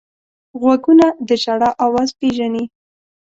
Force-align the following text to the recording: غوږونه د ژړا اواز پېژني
غوږونه 0.59 1.07
د 1.27 1.29
ژړا 1.43 1.69
اواز 1.85 2.09
پېژني 2.19 2.63